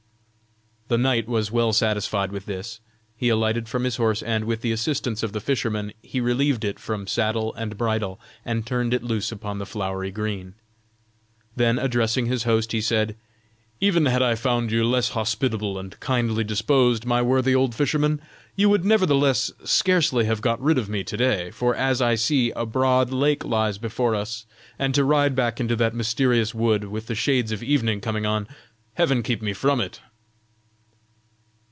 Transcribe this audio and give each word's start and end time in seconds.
The 0.93 0.97
knight 0.97 1.25
was 1.25 1.53
well 1.53 1.71
satisfied 1.71 2.33
with 2.33 2.47
this; 2.47 2.81
he 3.15 3.29
alighted 3.29 3.69
from 3.69 3.85
his 3.85 3.95
horse, 3.95 4.21
and, 4.21 4.43
with 4.43 4.59
the 4.59 4.73
assistance 4.73 5.23
of 5.23 5.31
the 5.31 5.39
fisherman, 5.39 5.93
he 6.03 6.19
relieved 6.19 6.65
it 6.65 6.79
from 6.79 7.07
saddle 7.07 7.53
and 7.53 7.77
bridle, 7.77 8.19
and 8.43 8.65
turned 8.67 8.93
it 8.93 9.01
loose 9.01 9.31
upon 9.31 9.57
the 9.57 9.65
flowery 9.65 10.11
green. 10.11 10.53
Then 11.55 11.79
addressing 11.79 12.25
his 12.25 12.43
host, 12.43 12.73
he 12.73 12.81
said: 12.81 13.15
"Even 13.79 14.05
had 14.07 14.21
I 14.21 14.35
found 14.35 14.69
you 14.69 14.83
less 14.85 15.11
hospitable 15.11 15.79
and 15.79 15.97
kindly 16.01 16.43
disposed, 16.43 17.05
my 17.05 17.21
worthy 17.21 17.55
old 17.55 17.73
fisherman, 17.73 18.19
you 18.57 18.67
would 18.67 18.83
nevertheless 18.83 19.49
scarcely 19.63 20.25
have 20.25 20.41
got 20.41 20.59
rid 20.61 20.77
of 20.77 20.89
me 20.89 21.05
to 21.05 21.15
day, 21.15 21.51
for, 21.51 21.73
as 21.73 22.01
I 22.01 22.15
see, 22.15 22.51
a 22.51 22.65
broad 22.65 23.11
lake 23.13 23.45
lies 23.45 23.77
before 23.77 24.13
us, 24.13 24.45
and 24.77 24.93
to 24.95 25.05
ride 25.05 25.35
back 25.37 25.61
into 25.61 25.77
that 25.77 25.95
mysterious 25.95 26.53
wood, 26.53 26.83
with 26.89 27.07
the 27.07 27.15
shades 27.15 27.53
of 27.53 27.63
evening 27.63 28.01
coming 28.01 28.25
on, 28.25 28.45
heaven 28.95 29.23
keep 29.23 29.41
me 29.41 29.53
from 29.53 29.79
it!" 29.79 30.01